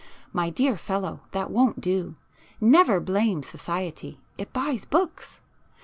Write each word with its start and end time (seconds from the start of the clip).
My 0.33 0.49
dear 0.49 0.77
fellow, 0.77 1.19
that 1.29 1.51
won't 1.51 1.79
do. 1.79 2.15
Never 2.59 2.99
blame 2.99 3.43
society,—it 3.43 4.51
buys 4.51 4.83
books! 4.83 5.41